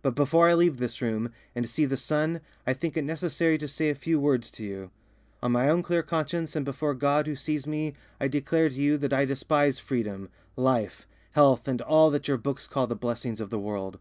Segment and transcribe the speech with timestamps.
[0.00, 3.68] But before I leave this room and see the sun I think it necessary to
[3.68, 4.90] say a few words to you.
[5.42, 8.96] On my own clear conscience and before God who sees me I declare to you
[8.96, 13.50] that I despise freedom, life, health, and all that your books call the blessings of
[13.50, 13.98] the world.